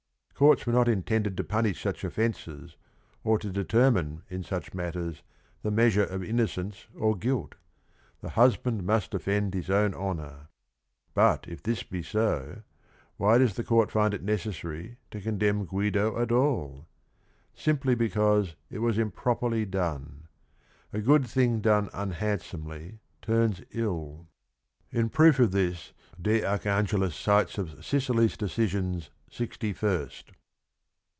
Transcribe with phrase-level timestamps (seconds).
[0.33, 2.75] Courts were not intended to punish such offences
[3.23, 5.21] or to determine in such matters
[5.61, 7.53] the measure of in nocence or guilt;
[8.21, 10.47] the husband must defend his own honor.
[11.13, 12.63] But if this be so,
[13.17, 16.87] why does the court find it necessary to condemn Guido at all?
[17.53, 20.27] Simply because it was improperly done."
[20.91, 24.27] A good thing done unhandsomely turns ill."
[24.89, 30.31] In proof of this de Archangelis cites of "Sicily's Decisions sixty first."